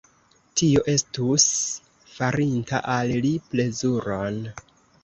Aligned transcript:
Tio 0.61 0.81
estus 0.93 1.45
farinta 2.17 2.83
al 2.95 3.17
li 3.29 3.35
plezuron. 3.53 4.43